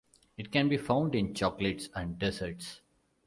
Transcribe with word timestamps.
It 0.35 0.51
can 0.51 0.67
be 0.67 0.77
found 0.77 1.13
in 1.13 1.35
chocolates 1.35 1.89
and 1.93 2.17
desserts. 2.17 2.81